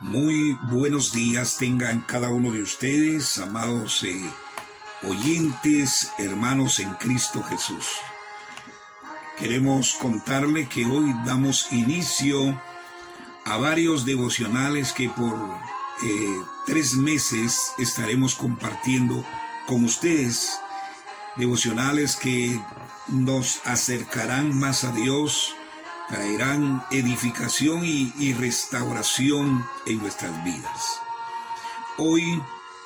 Muy 0.00 0.56
buenos 0.70 1.12
días 1.12 1.58
tengan 1.58 2.00
cada 2.00 2.30
uno 2.30 2.52
de 2.52 2.62
ustedes, 2.62 3.36
amados 3.36 4.02
eh, 4.04 4.30
oyentes, 5.02 6.10
hermanos 6.16 6.80
en 6.80 6.94
Cristo 6.94 7.42
Jesús. 7.42 7.86
Queremos 9.38 9.92
contarle 10.00 10.70
que 10.70 10.86
hoy 10.86 11.14
damos 11.26 11.70
inicio 11.70 12.58
a 13.44 13.58
varios 13.58 14.06
devocionales 14.06 14.94
que 14.94 15.10
por 15.10 15.34
eh, 15.34 16.36
tres 16.64 16.94
meses 16.94 17.72
estaremos 17.76 18.34
compartiendo 18.34 19.22
con 19.66 19.84
ustedes. 19.84 20.58
Devocionales 21.36 22.16
que 22.16 22.58
nos 23.08 23.60
acercarán 23.66 24.58
más 24.58 24.82
a 24.84 24.92
Dios, 24.92 25.54
traerán 26.10 26.84
edificación 26.90 27.82
y, 27.84 28.34
restauración 28.34 29.64
en 29.86 29.98
nuestras 29.98 30.44
vidas. 30.44 31.00
Hoy 31.98 32.42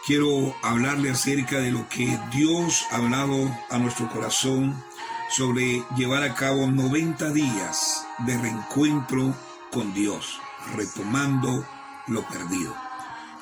quiero 0.07 0.55
hablarle 0.63 1.11
acerca 1.11 1.59
de 1.59 1.71
lo 1.71 1.89
que 1.89 2.19
Dios 2.33 2.85
ha 2.91 2.97
hablado 2.97 3.51
a 3.71 3.79
nuestro 3.79 4.11
corazón 4.11 4.85
sobre 5.31 5.83
llevar 5.97 6.23
a 6.23 6.35
cabo 6.35 6.67
90 6.67 7.31
días 7.31 8.07
de 8.27 8.37
reencuentro 8.37 9.35
con 9.73 9.95
Dios, 9.95 10.39
retomando 10.77 11.67
lo 12.07 12.23
perdido. 12.29 12.77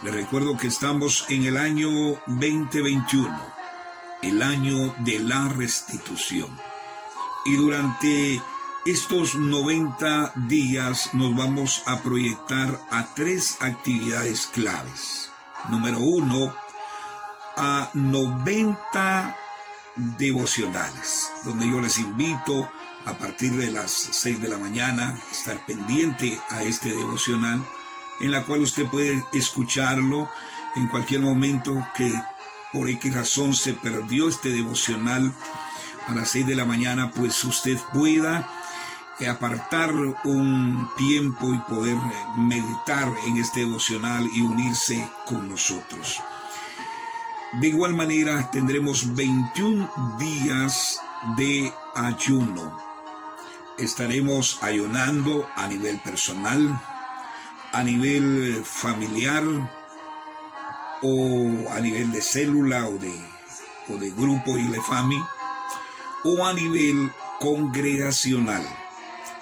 Le 0.04 0.12
recuerdo 0.12 0.56
que 0.56 0.68
estamos 0.68 1.26
en 1.28 1.44
el 1.44 1.56
año 1.56 1.90
2021, 2.26 3.36
el 4.22 4.42
año 4.42 4.94
de 4.98 5.18
la 5.18 5.48
restitución. 5.48 6.56
Y 7.44 7.56
durante 7.56 8.40
estos 8.84 9.36
90 9.36 10.32
días 10.48 11.14
nos 11.14 11.36
vamos 11.36 11.84
a 11.86 12.02
proyectar 12.02 12.80
a 12.90 13.14
tres 13.14 13.58
actividades 13.60 14.46
claves. 14.46 15.30
Número 15.68 16.00
uno, 16.00 16.52
a 17.56 17.90
90 17.94 19.36
devocionales, 20.18 21.30
donde 21.44 21.68
yo 21.70 21.80
les 21.80 21.98
invito 21.98 22.68
a 23.04 23.12
partir 23.12 23.52
de 23.52 23.70
las 23.70 23.92
6 23.92 24.42
de 24.42 24.48
la 24.48 24.58
mañana 24.58 25.16
estar 25.30 25.64
pendiente 25.64 26.40
a 26.50 26.64
este 26.64 26.88
devocional, 26.88 27.64
en 28.20 28.32
la 28.32 28.42
cual 28.42 28.62
usted 28.62 28.86
puede 28.86 29.24
escucharlo 29.32 30.28
en 30.74 30.88
cualquier 30.88 31.20
momento 31.20 31.86
que 31.94 32.12
por 32.72 32.88
X 32.88 33.14
razón 33.14 33.54
se 33.54 33.74
perdió 33.74 34.28
este 34.28 34.48
devocional 34.48 35.32
a 36.08 36.14
las 36.14 36.30
6 36.30 36.48
de 36.48 36.56
la 36.56 36.64
mañana, 36.64 37.12
pues 37.12 37.44
usted 37.44 37.78
pueda 37.92 38.48
apartar 39.28 39.92
un 40.24 40.88
tiempo 40.96 41.52
y 41.54 41.58
poder 41.58 41.96
meditar 42.36 43.08
en 43.26 43.36
este 43.36 43.60
devocional 43.60 44.28
y 44.32 44.40
unirse 44.40 45.08
con 45.26 45.48
nosotros. 45.48 46.20
De 47.60 47.68
igual 47.68 47.94
manera 47.94 48.50
tendremos 48.50 49.14
21 49.14 50.16
días 50.18 50.98
de 51.36 51.72
ayuno. 51.94 52.78
Estaremos 53.78 54.62
ayunando 54.62 55.48
a 55.56 55.66
nivel 55.66 56.00
personal, 56.00 56.80
a 57.72 57.82
nivel 57.82 58.62
familiar 58.64 59.44
o 61.02 61.70
a 61.70 61.80
nivel 61.80 62.10
de 62.12 62.22
célula 62.22 62.88
o 62.88 62.98
de, 62.98 63.14
o 63.88 63.96
de 63.98 64.10
grupo 64.10 64.56
y 64.56 64.66
de 64.68 64.80
familia 64.80 65.28
o 66.24 66.44
a 66.46 66.52
nivel 66.52 67.10
congregacional 67.40 68.81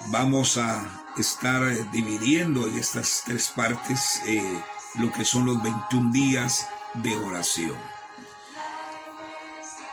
vamos 0.07 0.57
a 0.57 0.83
estar 1.17 1.91
dividiendo 1.91 2.67
en 2.67 2.77
estas 2.77 3.23
tres 3.25 3.49
partes 3.49 4.21
eh, 4.25 4.63
lo 4.95 5.11
que 5.11 5.25
son 5.25 5.45
los 5.45 5.61
21 5.61 6.11
días 6.11 6.67
de 6.95 7.15
oración. 7.17 7.77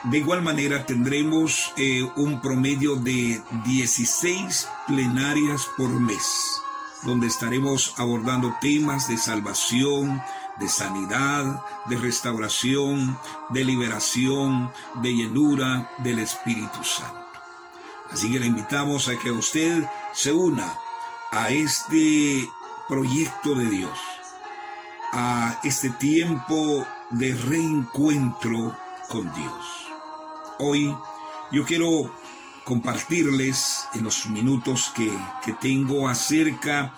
De 0.05 0.19
igual 0.19 0.43
manera 0.43 0.87
tendremos 0.87 1.73
eh, 1.77 2.03
un 2.17 2.41
promedio 2.41 2.97
de 2.97 3.43
16 3.65 4.69
plenarias 4.87 5.69
por 5.77 5.91
mes, 5.91 6.63
donde 7.03 7.27
estaremos 7.27 7.95
abordando 7.99 8.57
temas 8.61 9.09
de 9.09 9.17
salvación, 9.17 10.23
de 10.59 10.69
sanidad, 10.69 11.63
de 11.87 11.97
restauración, 11.97 13.19
de 13.51 13.65
liberación, 13.65 14.71
de 15.03 15.15
llenura 15.15 15.91
del 15.99 16.21
Espíritu 16.21 16.83
Santo. 16.85 17.28
Así 18.11 18.33
que 18.33 18.41
le 18.41 18.47
invitamos 18.47 19.09
a 19.09 19.19
que 19.19 19.31
usted 19.31 19.85
se 20.13 20.33
una 20.33 20.79
a 21.31 21.51
este 21.51 22.49
proyecto 22.89 23.55
de 23.55 23.67
Dios, 23.67 23.99
a 25.13 25.61
este 25.63 25.91
tiempo 25.91 26.87
de 27.11 27.35
reencuentro 27.35 28.77
con 29.09 29.33
Dios. 29.35 29.87
Hoy 30.59 30.97
yo 31.53 31.65
quiero 31.65 32.11
compartirles 32.65 33.87
en 33.95 34.05
los 34.05 34.27
minutos 34.27 34.93
que, 34.95 35.11
que 35.45 35.53
tengo 35.53 36.09
acerca 36.09 36.95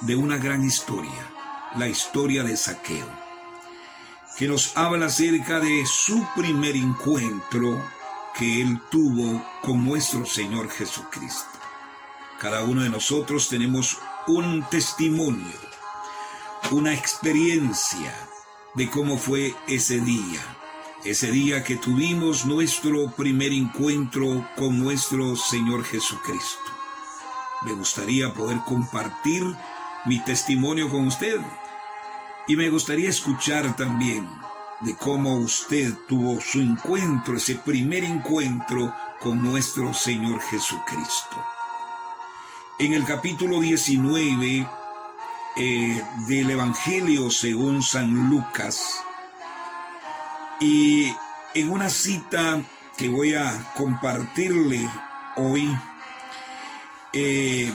de 0.00 0.16
una 0.16 0.38
gran 0.38 0.64
historia, 0.64 1.30
la 1.76 1.88
historia 1.88 2.42
de 2.42 2.56
Saqueo, 2.56 3.06
que 4.38 4.48
nos 4.48 4.76
habla 4.76 5.06
acerca 5.06 5.60
de 5.60 5.84
su 5.86 6.26
primer 6.34 6.74
encuentro 6.76 7.82
que 8.38 8.62
Él 8.62 8.80
tuvo 8.90 9.44
con 9.62 9.84
nuestro 9.84 10.26
Señor 10.26 10.68
Jesucristo. 10.68 11.58
Cada 12.40 12.64
uno 12.64 12.82
de 12.82 12.90
nosotros 12.90 13.48
tenemos 13.48 13.98
un 14.26 14.64
testimonio, 14.70 15.56
una 16.70 16.92
experiencia 16.92 18.12
de 18.74 18.90
cómo 18.90 19.18
fue 19.18 19.54
ese 19.68 20.00
día, 20.00 20.40
ese 21.04 21.30
día 21.30 21.62
que 21.62 21.76
tuvimos 21.76 22.44
nuestro 22.44 23.10
primer 23.12 23.52
encuentro 23.52 24.48
con 24.56 24.82
nuestro 24.82 25.36
Señor 25.36 25.84
Jesucristo. 25.84 26.72
Me 27.62 27.72
gustaría 27.72 28.34
poder 28.34 28.58
compartir 28.66 29.44
mi 30.06 30.22
testimonio 30.24 30.90
con 30.90 31.06
usted 31.06 31.40
y 32.48 32.56
me 32.56 32.68
gustaría 32.68 33.08
escuchar 33.08 33.76
también 33.76 34.28
de 34.84 34.94
cómo 34.96 35.36
usted 35.36 35.94
tuvo 36.06 36.40
su 36.40 36.60
encuentro, 36.60 37.36
ese 37.36 37.54
primer 37.56 38.04
encuentro 38.04 38.94
con 39.18 39.42
nuestro 39.42 39.94
Señor 39.94 40.40
Jesucristo. 40.42 41.42
En 42.78 42.92
el 42.92 43.04
capítulo 43.04 43.60
19 43.60 44.68
eh, 45.56 46.04
del 46.28 46.50
Evangelio 46.50 47.30
según 47.30 47.82
San 47.82 48.28
Lucas, 48.28 49.02
y 50.60 51.14
en 51.54 51.70
una 51.70 51.88
cita 51.88 52.60
que 52.98 53.08
voy 53.08 53.34
a 53.34 53.72
compartirle 53.74 54.86
hoy, 55.36 55.74
eh, 57.14 57.72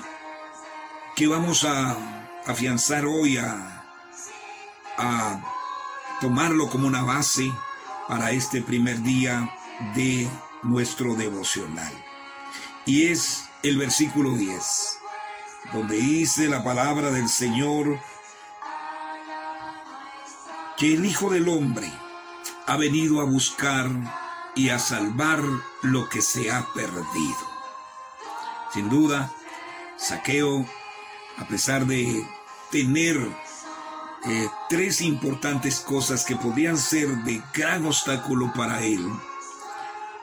que 1.15 1.27
vamos 1.27 1.63
a 1.63 1.97
afianzar 2.45 3.05
hoy 3.05 3.37
a, 3.37 3.83
a 4.97 5.58
tomarlo 6.19 6.69
como 6.69 6.87
una 6.87 7.03
base 7.03 7.51
para 8.07 8.31
este 8.31 8.61
primer 8.61 9.01
día 9.01 9.49
de 9.95 10.27
nuestro 10.63 11.15
devocional. 11.15 11.93
Y 12.85 13.07
es 13.07 13.45
el 13.63 13.77
versículo 13.77 14.35
10, 14.35 14.97
donde 15.73 15.97
dice 15.97 16.47
la 16.47 16.63
palabra 16.63 17.11
del 17.11 17.29
Señor 17.29 17.99
que 20.77 20.93
el 20.93 21.05
Hijo 21.05 21.29
del 21.29 21.49
Hombre 21.49 21.91
ha 22.65 22.77
venido 22.77 23.21
a 23.21 23.25
buscar 23.25 23.89
y 24.55 24.69
a 24.69 24.79
salvar 24.79 25.43
lo 25.81 26.09
que 26.09 26.21
se 26.21 26.51
ha 26.51 26.65
perdido. 26.73 27.49
Sin 28.73 28.89
duda, 28.89 29.31
Saqueo, 29.97 30.65
a 31.37 31.47
pesar 31.47 31.85
de 31.85 32.25
tener 32.71 33.17
eh, 34.25 34.49
tres 34.67 35.01
importantes 35.01 35.79
cosas 35.79 36.25
que 36.25 36.35
podían 36.35 36.77
ser 36.77 37.07
de 37.23 37.41
gran 37.53 37.85
obstáculo 37.85 38.51
para 38.53 38.83
él, 38.83 39.07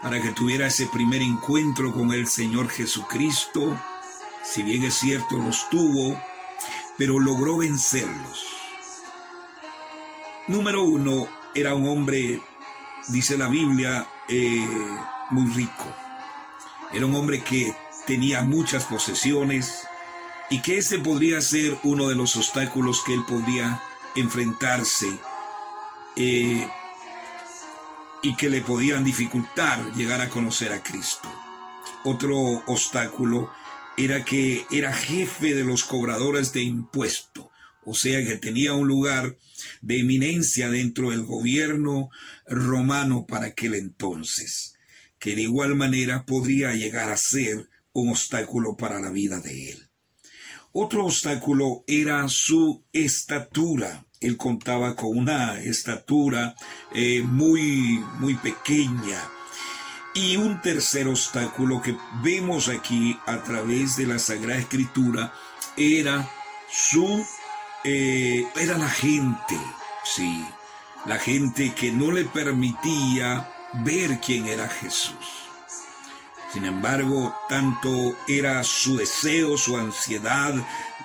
para 0.03 0.21
que 0.21 0.33
tuviera 0.33 0.67
ese 0.67 0.87
primer 0.87 1.23
encuentro 1.23 1.93
con 1.93 2.13
el 2.13 2.27
Señor 2.27 2.69
Jesucristo. 2.69 3.81
Si 4.45 4.63
bien 4.63 4.85
es 4.85 4.95
cierto, 4.95 5.39
los 5.39 5.69
tuvo, 5.71 6.21
pero 6.99 7.19
logró 7.19 7.57
vencerlos. 7.57 8.45
Número 10.47 10.83
uno, 10.83 11.27
era 11.55 11.75
un 11.75 11.89
hombre, 11.89 12.41
dice 13.09 13.39
la 13.39 13.49
Biblia, 13.49 14.07
eh, 14.29 14.69
muy 15.31 15.51
rico. 15.53 15.87
Era 16.93 17.07
un 17.07 17.15
hombre 17.15 17.43
que 17.43 17.75
tenía 18.07 18.43
muchas 18.43 18.85
posesiones, 18.85 19.87
y 20.51 20.63
que 20.63 20.79
ese 20.79 20.99
podría 20.99 21.41
ser 21.41 21.77
uno 21.83 22.09
de 22.09 22.15
los 22.15 22.37
obstáculos 22.37 23.03
que 23.05 23.15
él 23.15 23.23
podía 23.27 23.83
enfrentarse 24.15 25.09
eh, 26.17 26.67
y 28.23 28.37
que 28.37 28.49
le 28.49 28.61
podían 28.61 29.05
dificultar 29.05 29.93
llegar 29.95 30.21
a 30.21 30.29
conocer 30.29 30.73
a 30.73 30.83
Cristo. 30.83 31.29
Otro 32.05 32.37
obstáculo 32.67 33.51
era 33.97 34.25
que 34.25 34.67
era 34.71 34.93
jefe 34.93 35.55
de 35.55 35.65
los 35.65 35.85
cobradores 35.85 36.53
de 36.53 36.63
impuesto, 36.63 37.51
o 37.85 37.95
sea 37.95 38.25
que 38.25 38.37
tenía 38.37 38.75
un 38.75 38.87
lugar 38.87 39.37
de 39.81 40.01
eminencia 40.01 40.71
dentro 40.71 41.11
del 41.11 41.25
gobierno 41.25 42.11
romano 42.47 43.27
para 43.27 43.47
aquel 43.47 43.75
entonces, 43.75 44.75
que 45.19 45.35
de 45.35 45.43
igual 45.43 45.75
manera 45.75 46.25
podría 46.25 46.75
llegar 46.75 47.11
a 47.11 47.17
ser 47.17 47.69
un 47.93 48.11
obstáculo 48.11 48.77
para 48.77 49.01
la 49.01 49.11
vida 49.11 49.41
de 49.41 49.71
él. 49.71 49.86
Otro 50.73 51.07
obstáculo 51.07 51.85
era 51.87 52.29
su 52.29 52.85
estatura. 52.93 54.05
Él 54.21 54.37
contaba 54.37 54.97
con 54.97 55.17
una 55.17 55.61
estatura 55.61 56.55
eh, 56.93 57.23
muy, 57.23 58.03
muy 58.19 58.35
pequeña. 58.35 59.23
Y 60.15 60.37
un 60.37 60.61
tercer 60.63 61.09
obstáculo 61.09 61.83
que 61.83 61.97
vemos 62.23 62.69
aquí 62.69 63.19
a 63.27 63.43
través 63.43 63.97
de 63.97 64.07
la 64.07 64.19
Sagrada 64.19 64.61
Escritura 64.61 65.33
era 65.77 66.29
su, 66.71 67.25
eh, 67.85 68.47
era 68.57 68.79
la 68.79 68.89
gente, 68.89 69.59
sí, 70.05 70.45
la 71.05 71.19
gente 71.19 71.75
que 71.75 71.93
no 71.93 72.11
le 72.13 72.25
permitía 72.25 73.53
ver 73.85 74.19
quién 74.21 74.47
era 74.47 74.69
Jesús. 74.69 75.46
Sin 76.53 76.65
embargo, 76.65 77.35
tanto 77.49 78.17
era 78.29 78.63
su 78.65 78.97
deseo, 78.97 79.59
su 79.59 79.77
ansiedad 79.77 80.55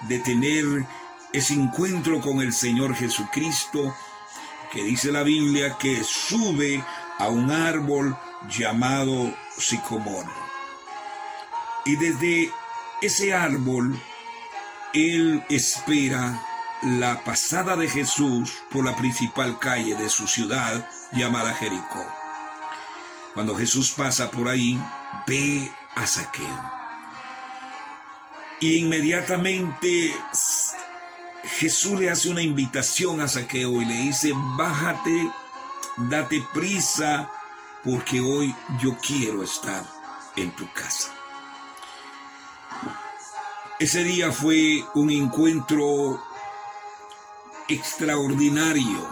de 0.07 0.19
tener 0.19 0.85
ese 1.33 1.53
encuentro 1.53 2.21
con 2.21 2.41
el 2.41 2.53
Señor 2.53 2.95
Jesucristo, 2.95 3.95
que 4.71 4.83
dice 4.83 5.11
la 5.11 5.23
Biblia 5.23 5.77
que 5.77 6.03
sube 6.03 6.83
a 7.17 7.27
un 7.27 7.51
árbol 7.51 8.17
llamado 8.49 9.33
sicomoro. 9.57 10.31
Y 11.85 11.95
desde 11.95 12.51
ese 13.01 13.33
árbol, 13.33 13.99
él 14.93 15.43
espera 15.49 16.41
la 16.83 17.23
pasada 17.23 17.75
de 17.75 17.87
Jesús 17.87 18.53
por 18.71 18.85
la 18.85 18.95
principal 18.95 19.59
calle 19.59 19.95
de 19.95 20.09
su 20.09 20.27
ciudad 20.27 20.87
llamada 21.11 21.53
Jericó. 21.53 22.05
Cuando 23.33 23.55
Jesús 23.55 23.91
pasa 23.91 24.31
por 24.31 24.47
ahí, 24.47 24.79
ve 25.27 25.71
a 25.95 26.05
Saqueo. 26.05 26.71
Y 28.59 28.77
inmediatamente 28.77 30.13
Jesús 31.43 31.99
le 31.99 32.09
hace 32.09 32.29
una 32.29 32.41
invitación 32.41 33.21
a 33.21 33.27
Saqueo 33.27 33.81
y 33.81 33.85
le 33.85 33.95
dice, 33.95 34.31
bájate, 34.57 35.31
date 35.97 36.45
prisa, 36.53 37.29
porque 37.83 38.21
hoy 38.21 38.55
yo 38.79 38.97
quiero 39.05 39.43
estar 39.43 39.83
en 40.35 40.51
tu 40.55 40.71
casa. 40.73 41.11
Ese 43.79 44.03
día 44.03 44.31
fue 44.31 44.85
un 44.93 45.09
encuentro 45.09 46.21
extraordinario 47.67 49.09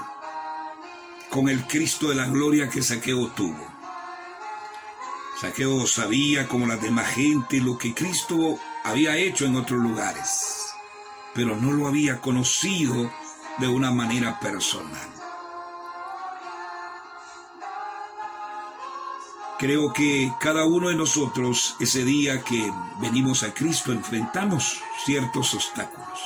con 1.29 1.49
el 1.49 1.65
Cristo 1.65 2.09
de 2.09 2.15
la 2.15 2.27
gloria 2.27 2.69
que 2.69 2.83
Saqueo 2.83 3.29
tuvo. 3.29 3.78
Saqueo 5.39 5.87
sabía 5.87 6.49
como 6.49 6.67
la 6.67 6.75
demás 6.75 7.07
gente 7.07 7.61
lo 7.61 7.77
que 7.77 7.93
Cristo 7.93 8.59
había 8.83 9.15
hecho 9.15 9.45
en 9.45 9.55
otros 9.55 9.81
lugares, 9.81 10.73
pero 11.33 11.55
no 11.55 11.71
lo 11.71 11.87
había 11.87 12.19
conocido 12.19 13.09
de 13.57 13.69
una 13.69 13.89
manera 13.89 14.37
personal. 14.41 15.09
Creo 19.59 19.93
que 19.93 20.29
cada 20.41 20.65
uno 20.65 20.89
de 20.89 20.95
nosotros 20.95 21.77
ese 21.79 22.03
día 22.03 22.43
que 22.43 22.69
venimos 22.99 23.43
a 23.43 23.53
Cristo 23.53 23.93
enfrentamos 23.93 24.81
ciertos 25.05 25.53
obstáculos, 25.53 26.19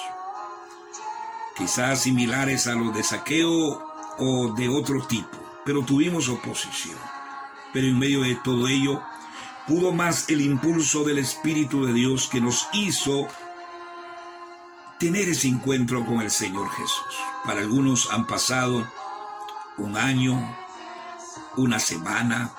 quizás 1.56 2.01
similares 2.01 2.66
a 2.66 2.74
los 2.74 2.95
de 2.95 3.04
saqueo 3.04 3.86
o 4.18 4.54
de 4.57 4.69
otro 4.69 5.06
tipo, 5.06 5.38
pero 5.63 5.83
tuvimos 5.83 6.30
oposición 6.30 6.98
pero 7.73 7.87
en 7.87 7.99
medio 7.99 8.21
de 8.21 8.35
todo 8.35 8.67
ello 8.67 9.01
pudo 9.67 9.91
más 9.91 10.29
el 10.29 10.41
impulso 10.41 11.03
del 11.03 11.17
Espíritu 11.17 11.85
de 11.85 11.93
Dios 11.93 12.29
que 12.31 12.39
nos 12.39 12.67
hizo 12.73 13.27
tener 14.99 15.27
ese 15.27 15.47
encuentro 15.47 16.05
con 16.05 16.21
el 16.21 16.31
Señor 16.31 16.69
Jesús. 16.69 17.17
Para 17.45 17.61
algunos 17.61 18.11
han 18.11 18.27
pasado 18.27 18.87
un 19.77 19.97
año, 19.97 20.55
una 21.57 21.79
semana, 21.79 22.51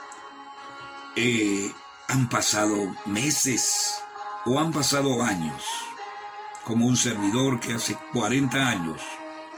eh, 1.17 1.73
han 2.09 2.29
pasado 2.29 2.77
meses 3.07 4.03
o 4.45 4.59
han 4.59 4.73
pasado 4.73 5.23
años, 5.23 5.63
como 6.65 6.87
un 6.87 6.97
servidor 6.97 7.61
que 7.61 7.75
hace 7.75 7.97
40 8.13 8.59
años 8.59 9.01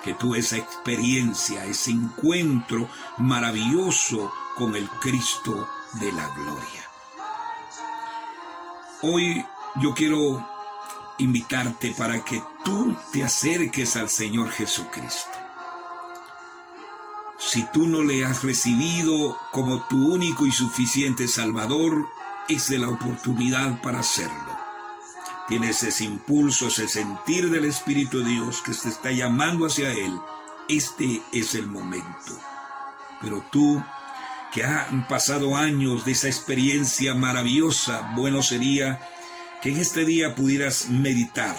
que 0.06 0.14
tuve 0.14 0.38
esa 0.38 0.56
experiencia, 0.56 1.64
ese 1.64 1.90
encuentro 1.90 2.88
maravilloso 3.18 4.32
con 4.56 4.76
el 4.76 4.88
Cristo 4.88 5.68
de 5.94 6.12
la 6.12 6.28
gloria. 6.28 6.88
Hoy 9.02 9.44
yo 9.82 9.94
quiero 9.94 10.48
invitarte 11.18 11.90
para 11.98 12.24
que 12.24 12.40
tú 12.64 12.96
te 13.12 13.24
acerques 13.24 13.96
al 13.96 14.08
Señor 14.08 14.52
Jesucristo. 14.52 15.38
Si 17.36 17.66
tú 17.72 17.88
no 17.88 18.04
le 18.04 18.24
has 18.24 18.44
recibido 18.44 19.36
como 19.50 19.88
tu 19.88 20.14
único 20.14 20.46
y 20.46 20.52
suficiente 20.52 21.26
Salvador, 21.26 22.08
es 22.48 22.68
de 22.68 22.78
la 22.78 22.90
oportunidad 22.90 23.82
para 23.82 23.98
hacerlo. 23.98 24.45
Tienes 25.48 25.82
ese 25.84 26.04
impulso, 26.04 26.66
ese 26.66 26.88
sentir 26.88 27.50
del 27.50 27.66
Espíritu 27.66 28.18
de 28.18 28.30
Dios 28.30 28.62
que 28.62 28.72
te 28.72 28.88
está 28.88 29.12
llamando 29.12 29.66
hacia 29.66 29.92
Él. 29.92 30.12
Este 30.68 31.22
es 31.32 31.54
el 31.54 31.68
momento. 31.68 32.36
Pero 33.20 33.44
tú 33.52 33.82
que 34.52 34.64
han 34.64 35.06
pasado 35.06 35.56
años 35.56 36.04
de 36.04 36.12
esa 36.12 36.26
experiencia 36.26 37.14
maravillosa, 37.14 38.12
bueno 38.16 38.42
sería 38.42 39.00
que 39.62 39.70
en 39.70 39.76
este 39.76 40.04
día 40.04 40.34
pudieras 40.34 40.88
meditar 40.88 41.56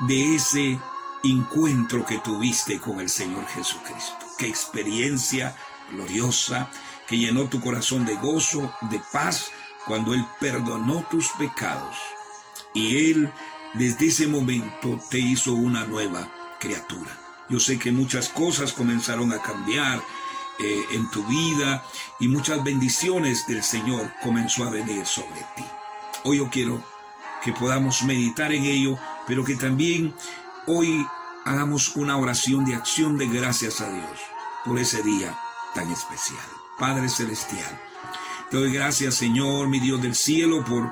de 0.00 0.34
ese 0.34 0.78
encuentro 1.22 2.04
que 2.04 2.18
tuviste 2.18 2.80
con 2.80 3.00
el 3.00 3.08
Señor 3.08 3.46
Jesucristo. 3.48 4.26
Qué 4.38 4.48
experiencia 4.48 5.54
gloriosa 5.92 6.68
que 7.06 7.18
llenó 7.18 7.48
tu 7.48 7.60
corazón 7.60 8.04
de 8.04 8.16
gozo, 8.16 8.74
de 8.90 9.00
paz, 9.12 9.50
cuando 9.86 10.12
Él 10.12 10.26
perdonó 10.40 11.06
tus 11.08 11.28
pecados. 11.38 11.96
Y 12.76 13.10
Él 13.10 13.32
desde 13.74 14.08
ese 14.08 14.26
momento 14.26 15.00
te 15.10 15.18
hizo 15.18 15.54
una 15.54 15.86
nueva 15.86 16.30
criatura. 16.60 17.10
Yo 17.48 17.58
sé 17.58 17.78
que 17.78 17.90
muchas 17.90 18.28
cosas 18.28 18.72
comenzaron 18.72 19.32
a 19.32 19.40
cambiar, 19.40 20.02
eh, 20.58 20.86
en 20.92 21.10
tu 21.10 21.22
vida 21.24 21.84
y 22.18 22.28
muchas 22.28 22.64
bendiciones 22.64 23.46
del 23.46 23.62
Señor 23.62 24.10
comenzó 24.22 24.64
a 24.64 24.70
venir 24.70 25.04
sobre 25.04 25.44
ti. 25.54 25.64
Hoy 26.24 26.38
yo 26.38 26.48
quiero 26.48 26.82
que 27.44 27.52
podamos 27.52 28.02
meditar 28.04 28.52
en 28.52 28.64
ello, 28.64 28.98
pero 29.26 29.44
que 29.44 29.56
también 29.56 30.14
hoy 30.66 31.06
hagamos 31.44 31.94
una 31.96 32.16
oración 32.16 32.64
de 32.64 32.74
acción 32.74 33.18
de 33.18 33.26
gracias 33.26 33.82
a 33.82 33.90
Dios 33.90 34.18
por 34.64 34.78
ese 34.78 35.02
día 35.02 35.38
tan 35.74 35.92
especial. 35.92 36.46
Padre 36.78 37.10
Celestial, 37.10 37.78
te 38.50 38.56
doy 38.56 38.72
gracias 38.72 39.14
Señor, 39.14 39.68
mi 39.68 39.78
Dios 39.78 40.00
del 40.00 40.14
cielo, 40.14 40.64
por 40.64 40.90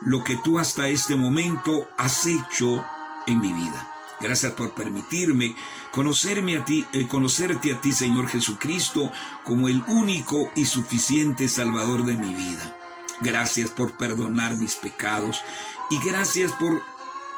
lo 0.00 0.22
que 0.24 0.36
tú 0.36 0.58
hasta 0.58 0.88
este 0.88 1.16
momento 1.16 1.88
has 1.96 2.26
hecho 2.26 2.84
en 3.26 3.40
mi 3.40 3.52
vida. 3.52 3.92
Gracias 4.20 4.52
por 4.52 4.72
permitirme 4.72 5.54
conocerme 5.90 6.56
a 6.56 6.64
ti, 6.64 6.86
eh, 6.92 7.06
conocerte 7.06 7.72
a 7.72 7.80
ti, 7.80 7.92
Señor 7.92 8.28
Jesucristo, 8.28 9.12
como 9.44 9.68
el 9.68 9.82
único 9.88 10.50
y 10.54 10.64
suficiente 10.64 11.48
Salvador 11.48 12.04
de 12.04 12.14
mi 12.14 12.34
vida. 12.34 12.76
Gracias 13.20 13.70
por 13.70 13.92
perdonar 13.92 14.56
mis 14.56 14.74
pecados 14.76 15.42
y 15.90 15.98
gracias 15.98 16.52
por 16.52 16.82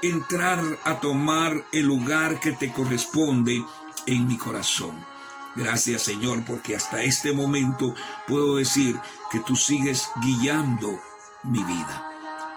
entrar 0.03 0.61
a 0.85 1.00
tomar 1.00 1.65
el 1.73 1.87
lugar 1.87 2.38
que 2.41 2.53
te 2.53 2.73
corresponde 2.73 3.65
en 4.07 4.27
mi 4.29 4.37
corazón. 4.37 5.05
Gracias 5.57 6.03
Señor 6.03 6.45
porque 6.45 6.77
hasta 6.77 7.03
este 7.03 7.33
momento 7.33 7.95
puedo 8.29 8.57
decir 8.57 8.99
que 9.31 9.41
tú 9.41 9.57
sigues 9.57 10.09
guiando 10.23 11.00
mi 11.43 11.62
vida. 11.65 12.08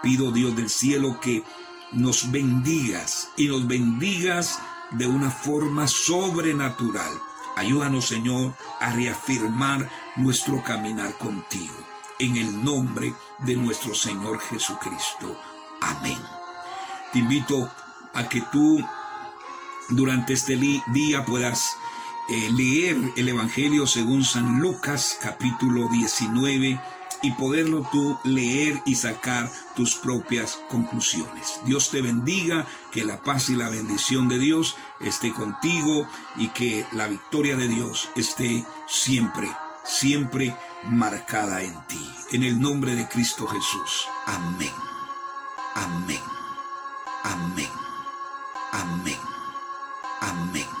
Pido 0.02 0.32
Dios 0.32 0.56
del 0.56 0.68
cielo 0.68 1.20
que 1.20 1.44
nos 1.92 2.30
bendigas 2.30 3.30
y 3.36 3.46
nos 3.46 3.66
bendigas 3.66 4.58
de 4.90 5.06
una 5.06 5.30
forma 5.30 5.86
sobrenatural. 5.86 7.12
Ayúdanos, 7.56 8.08
Señor, 8.08 8.54
a 8.80 8.90
reafirmar 8.92 9.88
nuestro 10.16 10.62
caminar 10.62 11.16
contigo. 11.18 11.74
En 12.18 12.36
el 12.36 12.64
nombre 12.64 13.14
de 13.40 13.56
nuestro 13.56 13.94
Señor 13.94 14.40
Jesucristo. 14.40 15.38
Amén. 15.80 16.18
Te 17.12 17.20
invito 17.20 17.70
a 18.14 18.28
que 18.28 18.40
tú 18.52 18.84
durante 19.88 20.32
este 20.32 20.56
día 20.56 21.24
puedas 21.24 21.76
eh, 22.28 22.50
leer 22.52 22.96
el 23.16 23.28
Evangelio 23.28 23.86
según 23.86 24.24
San 24.24 24.60
Lucas 24.60 25.18
capítulo 25.20 25.88
19 25.88 26.80
y 27.22 27.32
poderlo 27.32 27.88
tú 27.90 28.18
leer 28.24 28.82
y 28.84 28.96
sacar 28.96 29.50
tus 29.74 29.94
propias 29.94 30.60
conclusiones. 30.68 31.60
Dios 31.64 31.90
te 31.90 32.02
bendiga, 32.02 32.66
que 32.90 33.04
la 33.04 33.22
paz 33.22 33.48
y 33.48 33.56
la 33.56 33.68
bendición 33.68 34.28
de 34.28 34.38
Dios 34.38 34.76
esté 35.00 35.32
contigo 35.32 36.06
y 36.36 36.48
que 36.48 36.84
la 36.92 37.06
victoria 37.06 37.56
de 37.56 37.68
Dios 37.68 38.10
esté 38.16 38.66
siempre, 38.86 39.48
siempre 39.84 40.56
marcada 40.84 41.62
en 41.62 41.74
ti. 41.86 42.10
En 42.32 42.42
el 42.42 42.60
nombre 42.60 42.94
de 42.94 43.08
Cristo 43.08 43.46
Jesús. 43.46 44.06
Amén. 44.26 44.72
Amén. 45.74 46.20
Amén. 47.22 47.68
Amén. 48.72 49.18
Amén. 50.20 50.72